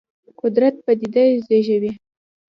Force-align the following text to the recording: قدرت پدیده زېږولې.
قدرت 0.41 0.75
پدیده 0.85 1.23
زېږولې. 1.47 1.91